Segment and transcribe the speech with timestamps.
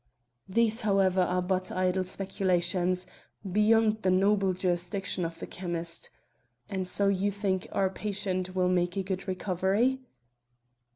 [0.49, 3.05] These, however, are but idle speculations,
[3.49, 6.09] beyond the noble jurisdiction of the chymist.
[6.67, 9.99] And so you think our patient will make a good recovery?"